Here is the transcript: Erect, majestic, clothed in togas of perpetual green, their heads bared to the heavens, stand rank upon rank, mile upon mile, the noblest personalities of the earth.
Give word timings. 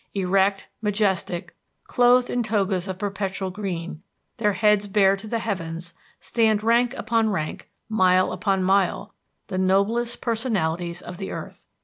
Erect, 0.15 0.67
majestic, 0.81 1.55
clothed 1.83 2.31
in 2.31 2.41
togas 2.41 2.87
of 2.87 2.97
perpetual 2.97 3.51
green, 3.51 4.01
their 4.37 4.53
heads 4.53 4.87
bared 4.87 5.19
to 5.19 5.27
the 5.27 5.37
heavens, 5.37 5.93
stand 6.19 6.63
rank 6.63 6.95
upon 6.97 7.29
rank, 7.29 7.69
mile 7.87 8.31
upon 8.31 8.63
mile, 8.63 9.13
the 9.45 9.59
noblest 9.59 10.19
personalities 10.19 11.03
of 11.03 11.17
the 11.17 11.29
earth. 11.29 11.67